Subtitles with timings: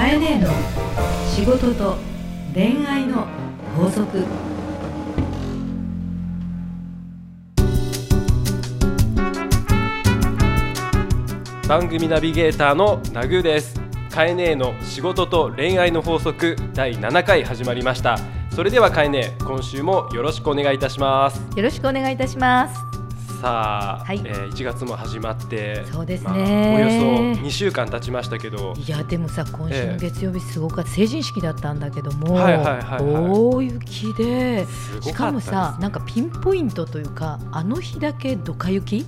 [0.00, 0.48] かえねえの
[1.28, 1.96] 仕事と
[2.54, 3.26] 恋愛の
[3.76, 4.24] 法則。
[11.68, 13.78] 番組ナビゲーターのナグーです。
[14.10, 18.16] カエネーの仕事と恋愛の法則第7回始まりました。
[18.56, 21.42] それではカエネー今週もよろしくお願いいたします。
[21.54, 22.89] よろしくお願いいたします
[23.40, 24.20] さあ、はい。
[24.24, 28.74] えー1月も始まってそうですまあねおよそ2週間経ちましたけど。
[28.76, 30.90] いやでもさ今週のええ月曜日すごかった。
[30.90, 33.02] 成人式だったんだけども、はいはいはいはい。
[33.02, 34.24] 大雪で。
[34.24, 34.66] ね
[35.00, 39.06] しかもさなんかピンポイントというかあの日だけドカ雪？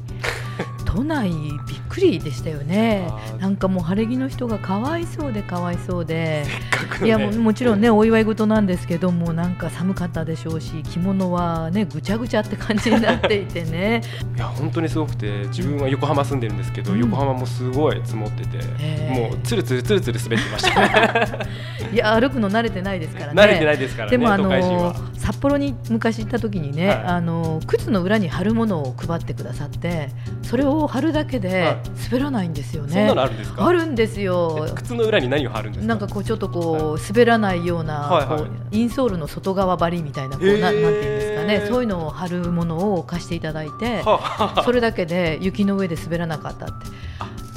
[0.85, 3.09] 都内びっくりでしたよね。
[3.39, 6.13] なんかもう晴れ着の人がかわいそうでかわいそうで。
[6.13, 7.07] ね。
[7.07, 14.03] いやもちろんねお祝い事なんですけどもなんか寒かったでしょうし着物はねぐちゃぐちゃって感じになっていてね。
[14.37, 17.01] いや本当にすごくて自分は横浜住んでるんですけど、うん。
[17.01, 20.81] 横浜もすごい積もってて、ええもうつるつるつるつる滑ってました。
[20.81, 21.47] ね
[21.93, 23.43] いや歩くの慣れてないですからね。
[23.43, 26.97] 慣れてないですからねでもあの札幌に昔行った時にね、はい。
[27.05, 30.09] あの靴の裏に貼るものを配ってくださって
[30.53, 31.49] それを貼るだけはい。
[31.49, 31.77] で
[32.11, 32.93] 滑らないんですよね。
[32.93, 33.67] そんなのあるんですか？
[33.67, 34.67] あるんですよ。
[34.69, 34.73] え。
[34.75, 35.89] 靴の裏に何を貼るんですか？
[35.89, 38.39] なんかこうちょっとこう滑らないような、はいはい。
[38.41, 41.67] こうインソールの外側張りみたいなこうななんていうんですかね。
[41.69, 44.61] そういうのを貼るものを貸していただいてはあは。
[44.61, 46.75] あそれだけで雪の上で滑らなかったって。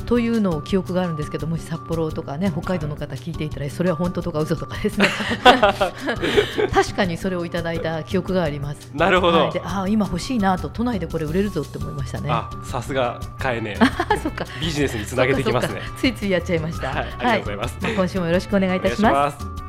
[0.05, 5.07] というのを記憶があるんですけどもし札幌とかね北海道の方聞いていたらそれは本当とか嘘とかですね。
[6.73, 8.91] 確かにそれをいただいた記憶があります。
[8.93, 12.29] なるほど、はい、でああ今欲しいなと都内でこれ売れるぞって思いましたね。
[12.63, 13.77] さすが買えね
[14.21, 14.45] そっか。
[14.59, 15.81] ビジネスにつなげてきますね。
[15.97, 16.89] ついついやっちゃいました。
[16.89, 19.65] はいありがとうございます、まあ今週もよろしくお願いいたします。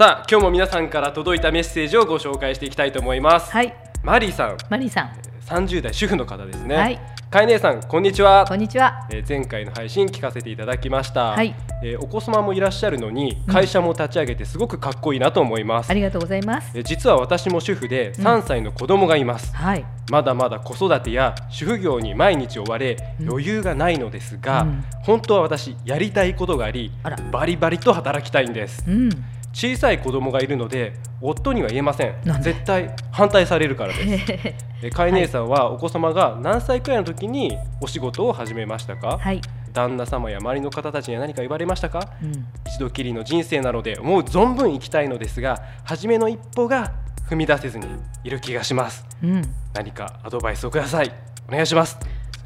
[0.00, 4.56] さあ今日も皆さんから届いたメッセージをご紹介していきたいと思います、はい、マリーさん。
[4.70, 5.10] マリーさん、
[5.44, 6.74] 30代主婦の方ですね。
[6.74, 6.98] はい、
[7.30, 8.46] かえねえさんこんにちは。
[8.48, 9.06] こんにちは。
[9.10, 11.54] えー前回の配信聞かせていただきました、はい。
[11.82, 16.70] えーお子様もいらっしゃるのに会社も立ち上げてすごくかっこいいなと思います、ありがとうございます。
[16.74, 23.28] えー実は私も主婦で3歳の子供がいます、はい、まだまだ子育てや主婦業に毎日追われうん。
[23.28, 24.84] 余裕がないのですが、うん。
[25.02, 26.90] 本当は私やりたいことがあり
[27.30, 28.82] バリバリと働きたいんです。
[28.88, 29.10] うん、
[29.52, 32.14] 小さい子供がいるので夫には言えません。
[32.40, 34.00] 絶対反対されるからです。
[34.02, 39.40] へへへえかえ姉さんはお子様が何歳くらいの時にお仕事を始めましたか、はい、
[39.74, 42.12] 旦那様や周りの方たちには何か言われましたか？
[42.22, 42.32] うん、
[42.66, 46.94] 一度きりの人生なので思う存分生きたいのですが初めの一歩が
[47.28, 47.86] 踏み出せずに
[48.24, 49.04] いる気がします。
[49.22, 49.42] うん。
[49.74, 51.12] 何かアドバイスをください。
[51.48, 51.98] お願いします。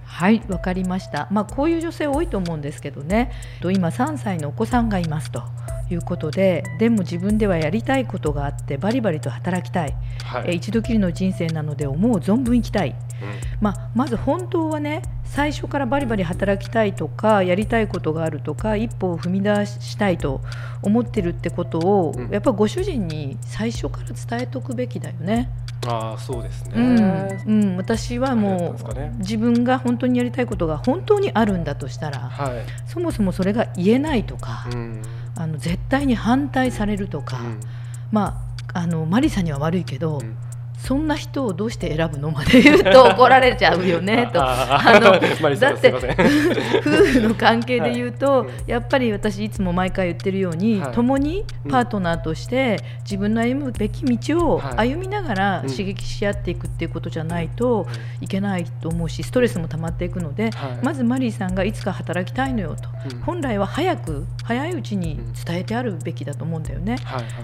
[0.04, 1.28] はい、わかりました。
[1.30, 3.30] まあこういう女性多いと思うんですけどね。
[3.60, 5.42] と今3歳のお子さんがいますと
[5.90, 9.94] いうことで、でも自分ではやりたいことがあってバリバリと働きたい。
[10.24, 12.94] はい、え一度きりの人生なので思う存分生きたい。
[13.60, 20.40] まあ、まず本当はね最初からバリバリ働きたいとかやりたいことがあるとか一歩を踏み出したいと
[20.82, 22.30] 思ってるってことを、うん。
[22.30, 24.06] やっぱご主人に最初から
[24.38, 25.50] 伝えとくべきだよね。
[25.84, 27.62] うん、ああそうですね、うん。
[27.62, 35.02] うん、私はもう、自分が本当にやりたいことが本当にあるんだとしたらはい、そもそもそれが言えないとか、うん
[35.36, 37.60] あの絶対に反対されるとか、うん。
[38.12, 38.40] ま
[38.72, 40.36] ああのマリさんには悪いけど、うん
[40.84, 44.42] そんな人をどうして選ぶのまで言うと怒られちゃうよね と。
[44.42, 57.86] ああのだって夫婦の関係で言うと、はいやっぱり私いつも毎回言ってるように、はい共にパートナーとして自分の歩むべき道をはい歩みながらうん刺激し合っていくっていうことじゃないと
[58.20, 66.96] いけないと思うしストレスも溜まっていくので、はいまずマリーさんがいつか働きたいのよと、うん本来は早く早いうちに伝えてあるべきだと思うんだよね。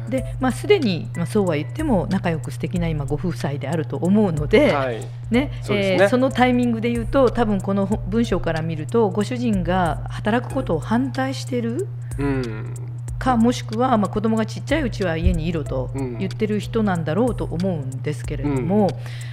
[0.08, 5.00] で、まあ、すでに、まあ、そうは言っても仲良く素敵な今ご夫妻であると思うので、はい。
[5.30, 5.96] ねそうですね。
[6.02, 11.86] えーそのタイミングで言うと多分この文章から見るとご主人が働くことを反対してる
[12.18, 12.74] うん。
[13.18, 16.18] かもしくは、まあ、子供がちっちゃいうちは家にいろとうん。
[16.18, 18.88] 言ってる人なんだろうと思うんですけれども、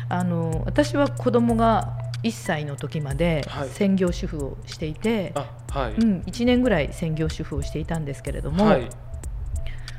[0.09, 3.69] あの私は子供が1歳の時まではい。
[3.69, 8.89] 専業主婦をしていて、あはい、うん、1年ぐらい専業主婦をしていたんですけれども、はい。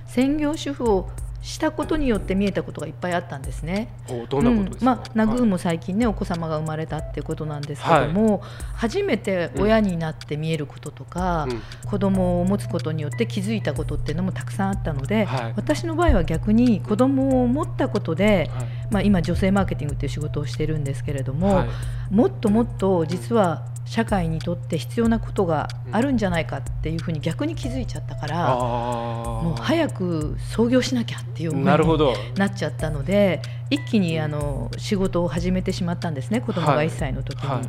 [0.06, 1.08] 専業主婦を
[1.48, 3.88] したことによって見えたことがいっぱいあったんですね。
[4.10, 4.98] おどんなことですか、うん。
[4.98, 8.42] まあ、ナグーも最近ね、お子様が生まれたっていうことなんですけども、
[8.74, 11.62] 初めて親になって見えることとか、うん。
[11.88, 15.54] 子供を持つことによって気づいたことっていうのもたくさんあったので、はい。
[15.56, 21.68] 私の場合は逆に子供を持ったことで、はいまあ、今女性マーケティングっていう仕事をしてるんですけれども、はい。
[22.10, 32.14] もっともっと実は社会にとって必要なことがあるんじゃないかっていうふうに逆に気づいちゃったから、あもう早く創業しなきゃっていう思いになるほど。
[32.36, 33.40] なっちゃったので
[33.70, 36.88] 一気にあの仕事を始めてしまったんですね子供がはい。
[36.88, 37.48] 1歳の時に。
[37.48, 37.68] はいはい。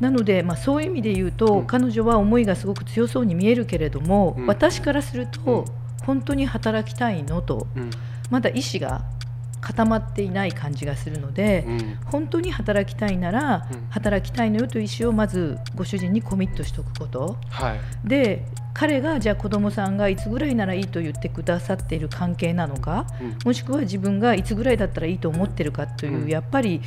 [0.00, 1.66] なので、まあ、そういう意味で言うと、うん。
[1.66, 4.46] 彼女は思いがすごく強そうに見えるけれども、うん。
[4.46, 5.64] 私からすると、うん。
[6.04, 7.90] 本当に働きたいのとうん。
[8.30, 9.04] まだ意思が
[9.60, 11.98] 固まっていない感じがするので、うん。
[12.06, 13.86] 本当に働きたいなら、うん。
[13.90, 17.36] 働きたいのよという意思をまずご主人にコミットしておくこと。
[17.48, 17.80] はい。
[18.04, 18.44] で
[18.74, 23.36] 彼がじゃあ子供さんがいつぐらいならいいと言ってくださっている関係なのかうん。
[23.46, 26.28] もしくは自分がいつぐらいだったらいいと思ってるかという、うん。
[26.28, 26.82] やっぱり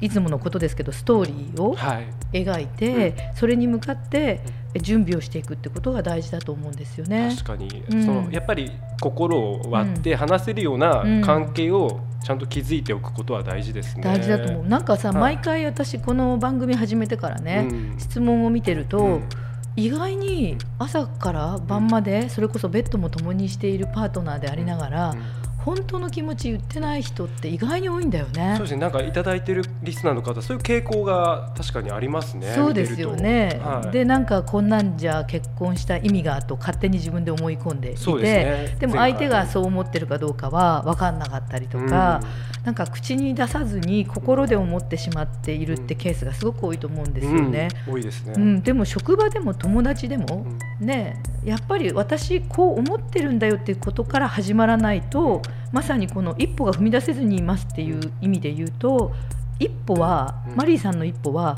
[0.00, 2.06] いつものことですけどストーリーをはい。
[2.32, 4.40] 描いて、それに向かって
[4.80, 7.30] 準備をしていくってことが大事だと思うんですよね。
[7.30, 8.04] 確かに、うん。
[8.06, 14.02] そのやっぱり心を割って話せるようなうん関係をちゃんと築いておくことは大事ですね。
[14.02, 14.64] 大事だと思う。
[14.66, 15.36] なんかさ、はい。
[15.36, 17.98] 毎回私この番組始めてからね、うん。
[17.98, 19.28] 質問を見てると、うん。
[19.76, 28.54] 意外に朝から晩までそれこそベッドも共にしているパートナーでありながら、うん本当の気持ち言ってない人って意外に多いんだよね。
[28.56, 28.66] そう。
[28.66, 28.80] ですね。
[28.80, 32.52] なんかいただいてるリスナーの方そういう傾向が確かにありますね。
[32.54, 33.60] そうですよね。
[33.62, 37.96] はい、でなんかこんなんじゃ結婚した意味がと勝手に自分で思い込んでいて。
[37.96, 38.76] ですね。
[38.78, 42.20] でも相手がそう思ってるかどうかは分かんなかったりとか、
[42.64, 47.68] なんか口に出さずに心で思ってしまっているってケースがすごく多いと思うんですよね。
[47.86, 48.34] うん多いですね。
[48.36, 50.46] うん、でも職場でも友達でも、
[50.80, 59.12] ね、やっぱり私こう思ってるんだよっていうことから始まらないとまさにこの一歩が踏み出せずにいますっていう意味で言うと
[59.58, 61.56] 一歩は、うんマリーさんの一歩は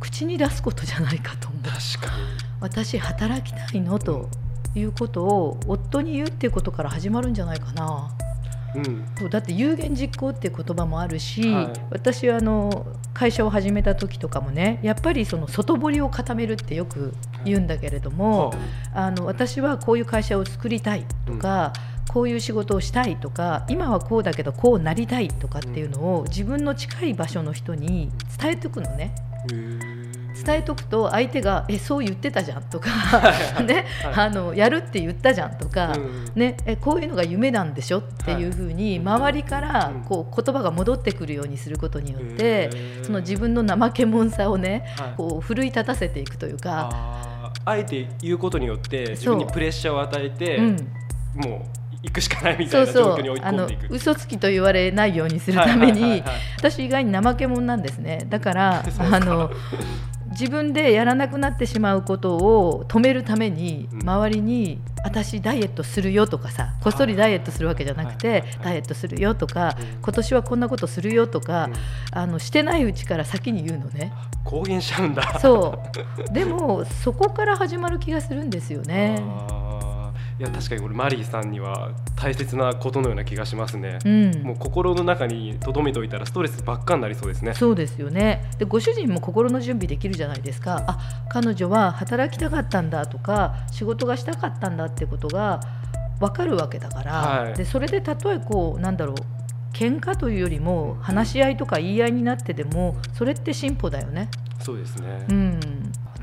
[0.00, 2.22] 口に出すことじゃないかと思う確かに。
[2.60, 4.30] 私働きたいのと
[4.74, 8.10] いうことを夫に言うっていうことから始まるんじゃないかな。
[8.76, 9.06] うん。
[9.18, 11.72] そうだって有言実行っていう言葉もあるし、はい。
[11.90, 17.14] 私はあの会社を始めた時とかもねやっぱりその外堀を固めるってよく
[17.44, 18.54] 言うんだけれども、は
[18.94, 21.72] あの私はこういう会社を作りたいとか、
[22.08, 29.14] こういう仕事をしたいとか今はこうだけどこうなりたいとかっていうのを自分の近い場所の人に伝えておくのね。
[29.50, 29.75] あへー
[30.46, 34.26] 伝えとくと相手が「えそう言ってたじゃん」とかはい ね、はい。
[34.26, 37.98] あのやるって言ったじゃんとか、うんね、えこういうのが夢なんでしょ？
[37.98, 43.04] っていうふうに周りからうんこう言葉が戻ってくるようにすることによっへてー。
[43.04, 45.12] その自分の怠け者さをねはい。
[45.16, 46.90] こう奮い立たせていくというか、
[47.64, 50.76] あえて言うことによって自分にプレッシャーを与えて、うん、
[51.36, 52.86] もう行くしかないみたそいう。
[52.86, 53.86] な状況に追い込んでいく。
[53.90, 56.22] 嘘つきと言われないようにするために
[56.58, 58.26] 私意外に怠け者なんですね。
[58.28, 59.50] だから あの
[60.38, 64.06] 自分でやらなくなってしまうことを止めるためにうん。
[64.06, 71.74] 周りに「私ダイエットするよ」とかさこっそりダイエットするわけじゃなくはいてはいはい「ダイエットするよ」とかうん「今年はこんなことするよ」とかうん。
[72.12, 74.12] あのしてないうちから先に言うのね。
[74.44, 75.38] 公言しちゃうんだ。
[75.40, 75.78] そ
[76.30, 76.32] う。
[76.32, 79.22] でもそこから始まる気がするんですよね。
[80.38, 83.98] いや確かにこれマリーさんには大切なことのような気がしますね。
[84.04, 87.54] うんもう心の中に留めておいたらストレスばっかになりそうですね。
[87.54, 90.98] そうですよねでご主人も心の準備できるじゃないですかあ
[91.30, 95.60] 彼女は働きたかったんだとか仕事がしたかったんだってことが
[96.20, 99.16] 分かるわけだから、はいでそれでたとえこうなんだろう
[99.72, 104.28] 喧嘩というよりも話し合いとか言い合いになってでもそれって進歩だよね。
[104.58, 105.26] そうですね。
[105.28, 105.60] うん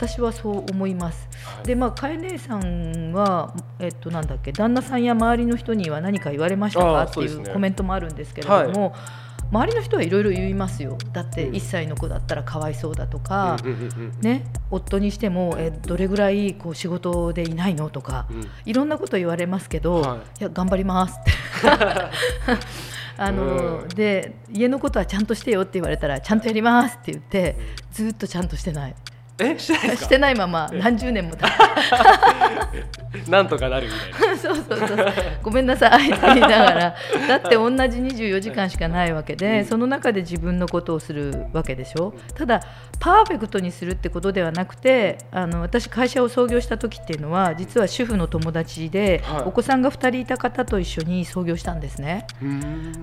[0.08, 1.30] 私はそう思います。
[1.46, 1.68] はい。
[1.68, 8.94] でまあかえ姉さんはえっとなんだっけ旦那さんや周りの人には何か言われましたあかっていうコメントもあるんですけれども、
[9.50, 10.98] 周りの人はいろいろ言いますよ。
[11.14, 11.56] だってうん。
[11.56, 13.58] 1歳の子だったらかわいそうだとか、
[14.22, 18.48] ね、夫にしてもえどれぐらいこう仕事でいないのとかうん。
[18.66, 20.40] いろんなこと言われますけど、はい。
[20.42, 21.32] い、や頑張りますって。
[23.16, 23.88] あの、うん。
[23.90, 27.56] で家のことはちゃんとしてよって言われたらちゃんとやりますって言って
[27.92, 28.96] ずっとちゃんとしてない
[29.40, 30.80] えしてないままえ。
[30.80, 31.50] 何十年も経っ
[33.30, 34.34] なんとかなるみたいな。
[34.36, 35.14] てそうそうそう。
[35.42, 36.96] ごめんなさいって言いながら。
[37.28, 42.14] だって同じ24時間しかないわけで、うんその中で自分のことをするわけでしょ？
[42.36, 42.62] ただ
[43.00, 49.42] パーフェクトにするってことではなくてあの私会社を創業した時っていうのは実は主婦の友達で、はい。
[49.46, 52.26] お子さんが2人いた方と一緒に創業したんですね。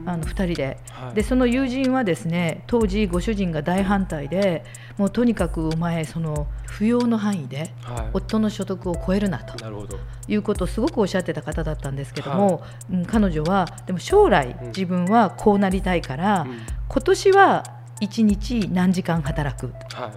[0.07, 0.79] あの2人で。
[0.91, 1.15] はい。
[1.15, 4.65] でその友人はですね当時ご主人が大反対で
[4.97, 6.20] もうとにかくお前その
[6.67, 9.55] 扶養の範囲では夫の所得を超えるなと。
[9.55, 9.63] い。
[9.63, 9.99] なるほど。
[10.29, 14.67] いうことをすごくおっしゃってた方だったんですけども、うん彼女はでも将来うん。
[14.69, 16.61] 自分はこうなりたいから、うん。
[16.89, 17.65] 今年は
[18.01, 19.73] 1日何時間働く。
[19.95, 20.13] はい。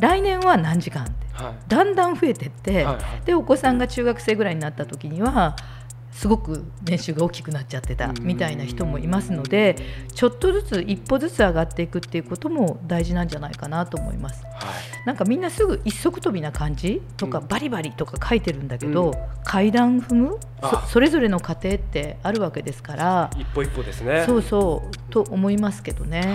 [0.00, 1.12] 来年は何時間って。
[1.32, 1.54] はい。
[1.68, 3.26] だんだん増えてって、はいはい。
[3.26, 5.56] でお子さんが中学生ぐらいになった時には
[6.12, 9.76] すごく年収が大きくなっちゃってたみたいな人もいますので
[10.14, 14.44] ちょっとずつ一歩ずつ上がっていくっていうことも大事なんじゃないかなと思います。
[14.44, 14.54] はい
[15.04, 19.12] なんかみんなすぐ一足飛びな感じとか、うんバリバリとか書いてるんだけど、うん
[19.44, 24.22] 階段踏むそあそれぞれの過程ってあるわけですから一歩一歩ですね。
[24.24, 26.20] そうそうと思いますけどね。
[26.20, 26.26] はい。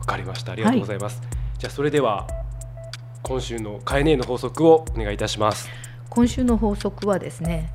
[0.00, 0.52] わかりました。
[0.52, 1.22] ありがとうございます。
[1.58, 2.26] じゃあそれでは
[3.22, 5.68] 今週のカエネの法則をお願いいたします
[6.10, 7.72] 今週の法則はですね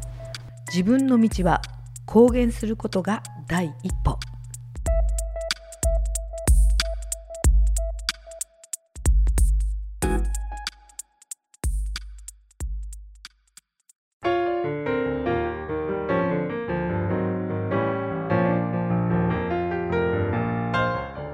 [0.74, 1.62] 自分の道は
[2.06, 4.18] 公言することが第一歩。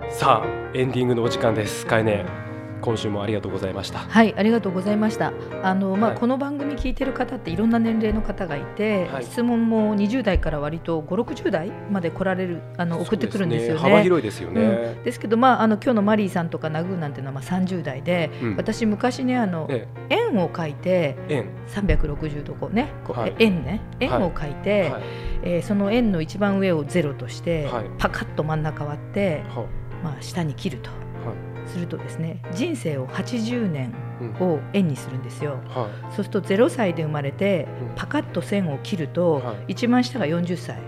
[0.10, 1.86] さあエンディングのお時間です。
[1.86, 2.47] カエネ
[2.88, 4.00] 今週もありがとうございました。
[4.00, 5.34] はいありがとうございました。
[5.62, 6.20] あの、まあはい。
[6.20, 9.25] この番組聞いてる方っていろんな年齢の方がいて、はい。
[9.25, 13.79] 質問も20代から割と5 6 0代まで来られるあの送ってくるんですよね。
[13.82, 15.03] 幅広いですよね、うん。
[15.03, 18.56] ですけど、まあ、あの今日のマリーさんとかナグーなんていうのはまあ30代で、うん。
[18.56, 23.36] 私昔ねあのえ円を書いてえ円360度こうねはい。
[23.39, 25.03] 円ね円を書いて、はい。
[25.44, 27.86] えーその円の一番上をゼロとして、はい。
[27.98, 29.65] パカッと真ん中割って、は
[30.01, 30.89] まあ、下に切ると。
[30.89, 31.07] は
[31.68, 34.34] するとですね人生を80年うん。
[34.40, 35.60] を円にするんですよ。
[35.68, 37.96] はそうすると0歳で生まれてうん。
[37.96, 39.74] パカッと線を切ると、はい。
[39.74, 40.80] 一番下が40歳。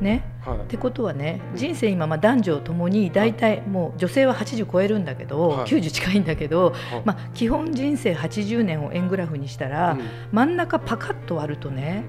[0.00, 0.58] ね、はい。
[0.58, 5.64] ってことはね人生今まあ男女ともに大体もう女性は80超えるんだけど、はい。
[5.66, 10.00] 90近いんだけど、はまあ、基本人生80年を円グラフにしたら、うん。
[10.32, 12.04] 真ん中パカッと割るとね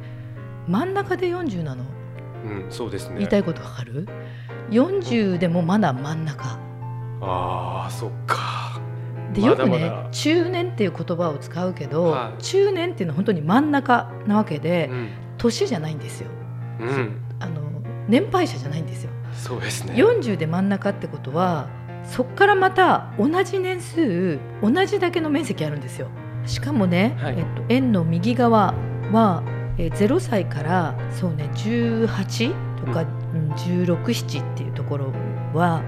[0.68, 1.86] 真ん中で40なの。
[2.44, 3.18] うん、そうですね。
[3.18, 4.08] 言いたいことわかる
[4.72, 6.58] ?40 でもまだ真ん中
[7.22, 8.80] ああそっか。
[9.34, 9.86] でまだまだ。
[9.86, 12.44] よくね中年っていう言葉を使うけど、はい。
[12.44, 16.30] 中年っていうのは本当に真ん中なわけで、うん、年じゃないんですよ。
[16.80, 17.62] うん、あの
[18.08, 19.12] 年配者じゃないんですよ。
[19.34, 19.94] そうですね。
[19.94, 21.70] 40で真ん中ってことは
[22.04, 26.08] そこからまた同じ年数同じだけの面積あるんですよ。
[26.46, 27.36] しかもね、はい。
[27.38, 28.74] えっと、円の右側
[29.12, 29.44] は、
[29.78, 35.14] えー0歳からそうね18とか、うん、1617っていうところ
[35.54, 35.82] は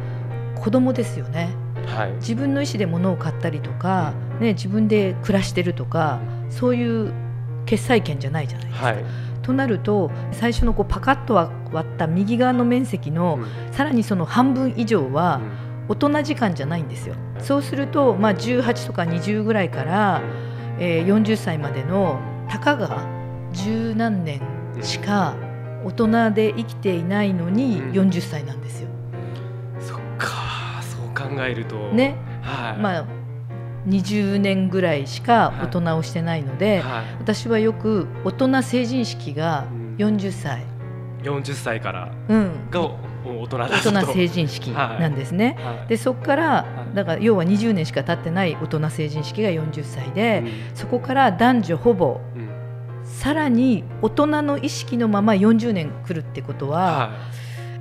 [0.64, 1.50] 子供ですよね。
[1.86, 2.12] はい。
[2.14, 7.14] 自分の意思で物を買ったりとか、ね、自分で暮らしてるとかそういう
[7.66, 8.86] 決済権じゃないじゃないですか。
[8.86, 9.06] はい、
[9.42, 11.52] となると最初のこうパカッと割
[11.82, 13.74] った右側の面積の、うん。
[13.74, 15.42] さらにその半分以上は
[15.90, 17.16] 大人時間じゃないんですよ。
[17.40, 20.22] そうすると、まあ、18とか20ぐらいから、
[20.80, 23.06] えー40歳までのたかが
[23.52, 24.42] 十何年
[24.82, 25.36] しか
[25.84, 27.92] 大人で生きていないのにうん。
[27.92, 28.88] 40歳なんですよ。
[31.14, 31.76] 考えると。
[31.92, 32.78] ね、はい。
[32.78, 33.06] まあ
[33.88, 39.84] 20年ぐらいしか大人をしてないので、はい、私はよく大人成人式がうん。
[39.98, 40.64] 40歳、
[41.22, 45.56] 40歳からうん、大人だ大と人成人式なんですね。
[45.60, 45.88] はい。
[45.88, 46.96] でそこからい。
[46.96, 50.76] だから要は20年しか経ってない大人成人式が40歳で、うん。
[50.76, 52.50] そこから男女ほぼうん。
[53.06, 57.12] さらに大人の意識のまま40年来るってことはは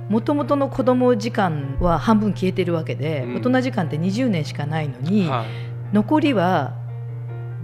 [0.09, 3.35] もともとの子供時間は半分消えてるわけで、うん。
[3.35, 5.47] 大人時間って20年しかないのいに、はい、っ
[5.93, 6.73] 残りは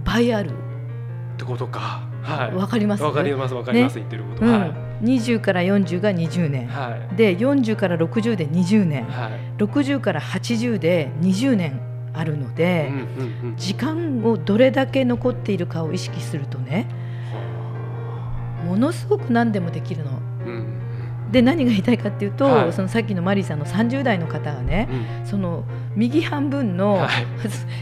[0.04, 0.50] 倍ある。
[1.36, 2.02] てことか。
[2.22, 2.54] はい。
[2.54, 3.02] わかります？
[3.02, 4.60] わかりますわかります、言ってること、うん。
[4.60, 4.72] はい。
[5.02, 7.16] 20から40が20年、はい。
[7.16, 9.32] で40から60で20年、はい。
[9.56, 11.80] 60から80で20年
[12.12, 12.98] あるので、うんう
[13.46, 13.56] んうん。
[13.56, 16.86] 時間をどれだけ残っているかを意識するとね
[18.66, 20.10] ものすごく何でもできるの。
[20.46, 20.79] うん
[21.30, 22.72] で何が言いたいかっていうと、はい。
[22.72, 24.88] そのさっきのマリーさんの30代の方がね
[25.22, 25.26] うん。
[25.26, 27.08] その右半分のはい。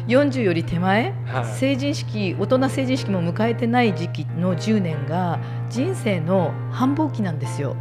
[0.09, 1.45] 40より手前、はい。
[1.45, 5.39] 成人式大人成人式も迎えてない時期の10年が
[5.71, 7.77] 人生の繁忙期なんですよ。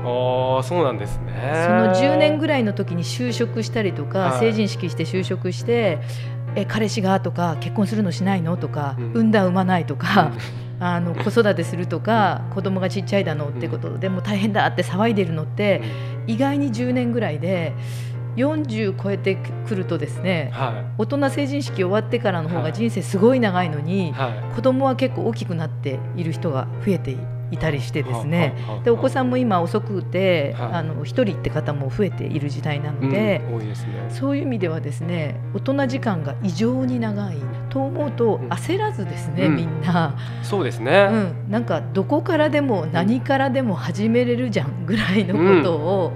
[0.00, 1.64] ああそうなんですね。
[1.66, 4.40] その10年ぐらいの時に就職したりとか、はい。
[4.40, 5.98] 成人式して就職して
[6.54, 9.10] え彼氏がとか結婚するのしないのとか、うん。
[9.10, 10.32] 産んだ産まないとか、
[10.80, 15.82] あの子育てするとか子供がちっちゃいだのってことでもう大変だって騒いでるのって
[16.26, 17.72] 意外に10年ぐらいで
[18.36, 22.64] 40超えてくるとですねは大人成人式終わってからの方はい。
[22.66, 24.54] が人生すごい長いのいにはい。
[24.54, 27.18] 子供は結構大きくなっている人が増えてい
[27.56, 28.54] たりしてですね。
[28.84, 30.72] でお子さんも今遅くてはい。
[30.72, 33.92] あの一人って方も増えている時代なので、うん多いですね。
[34.10, 37.36] そういう意味ではですね大人時間が異常に長い。
[37.70, 38.48] と思うとうん。
[38.48, 39.56] 焦らずですね、うん。
[39.56, 46.12] みんな、そうですうね、ん、なんかどこからでも何からでも始めれるじゃんぐらいのことを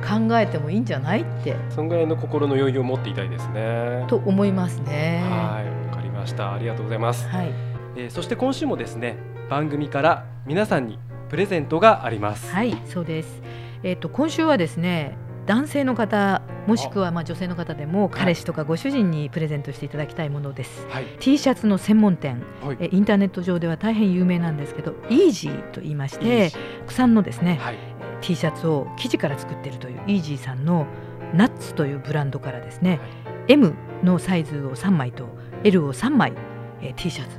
[0.00, 1.56] 考えてもいいんじゃないって。
[1.70, 4.04] そんぐらいの心の余裕を持っていたいですね。
[4.08, 5.22] と思いますね。
[5.28, 6.54] はいわかりました。
[6.54, 7.52] ありがとうございます、はい、
[7.96, 9.16] えーそして今週もですね
[9.52, 12.50] 番組から皆さんにプレゼントがあります。
[12.50, 13.42] はい、そうです。
[13.82, 20.86] えっ、と今週はですね、男性の方もしくはまあ女性の方でも彼氏とかご主人にプレゼントしていただきたいものです。
[20.88, 21.04] はい。
[21.20, 22.78] T シャツの専門店、はい。
[22.80, 26.56] えインターネット上では大変有名なんですけど、イージーと言いましてジ、
[26.86, 27.76] 国産のですね、はい。
[28.22, 30.86] T シャツを生地から作っているというイージーさんの
[31.34, 33.00] ナッツというブランドからですね、
[33.48, 35.28] M のサイズを3枚と
[35.62, 36.32] L を3枚、
[36.80, 37.36] えー、T シャツ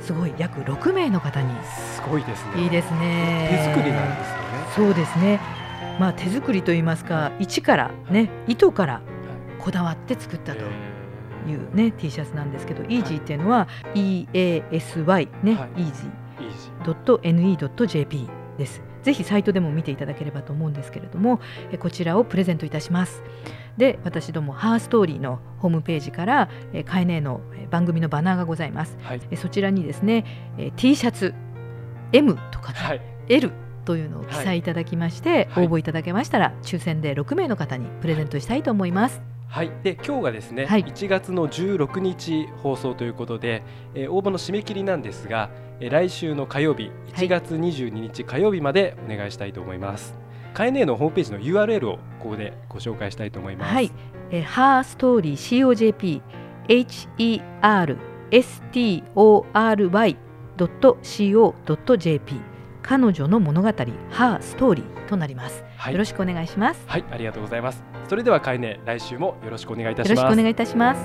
[0.00, 1.48] すごい約6名の方に。
[1.64, 2.62] すごいですね。
[2.62, 3.48] いいですね。
[3.50, 4.42] 手作りなんですよね。
[4.74, 5.40] そうですね。
[5.98, 9.02] まあ手作りと言いますか一からね糸から
[9.58, 10.60] こだわって作ったと
[11.46, 15.70] いうね T シャツなんですけど、イージーっていうのは EASY ね、はい。
[16.84, 18.28] Easy.ne.jp
[18.58, 18.82] です。
[19.02, 21.40] ぜひサイトでも見ていただければと思うんですけれども、
[21.72, 23.22] えこちらをプレゼントいたします。
[23.76, 28.96] で、私どもハーストーリーのホームページからえカエネのえ番組のバナーがございます。
[29.02, 29.20] はい。
[29.30, 30.24] えそちらにですね、
[30.58, 31.34] え T シャツ
[32.12, 33.00] M とか、はい。
[33.28, 33.52] L
[33.84, 34.62] というのを記載い。
[34.62, 35.66] ただきまして、はい。
[35.66, 39.22] 応募いただけましたら抽選で6名の方にプレゼントしたいと思います。
[39.48, 40.84] はい、で今日がですね、はい。
[40.84, 45.50] 1月の16日放送ということで、えー応募の締め切りなんですが、
[45.80, 47.26] えー来週の火曜日はい。
[47.26, 50.19] 1月22日火曜日までお願いしたいと思います。
[50.54, 53.72] カエネのホームページの URL をここでご紹介したいと思います。
[53.72, 53.90] はい、
[54.30, 56.22] えー、ハーストーリー COJP
[56.68, 57.98] HER
[58.30, 60.16] STORY
[60.56, 62.40] ドット CO.jp
[62.82, 67.82] 彼女の物語ハーストーリーとなります、はいよろしくお願いしますはい、ありがとうございます。
[68.08, 70.22] それではカエネ来週もよろしくお願いいたよします。
[70.22, 71.00] ろしくお願いいたします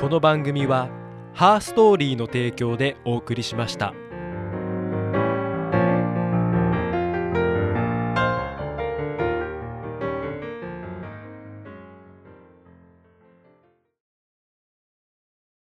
[0.00, 0.88] この番組は
[1.34, 3.92] ハーストーリーの提供でお送りしました。